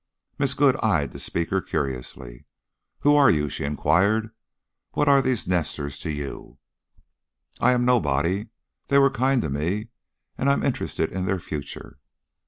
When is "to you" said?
5.99-6.57